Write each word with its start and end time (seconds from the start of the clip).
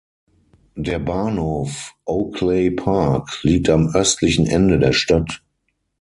Der 0.75 0.97
Bahnhof 0.97 1.93
Oakleigh 2.05 2.71
Park 2.71 3.37
liegt 3.43 3.69
am 3.69 3.93
östlichen 3.93 4.47
Ende 4.47 4.79
der 4.79 4.93
Stadt. 4.93 5.43